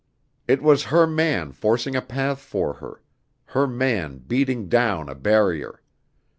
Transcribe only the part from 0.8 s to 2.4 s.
her man forcing a path